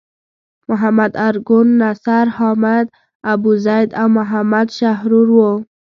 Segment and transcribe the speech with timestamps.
[0.69, 2.85] محمد ارګون، نصر حامد
[3.33, 5.51] ابوزید او محمد شحرور وو.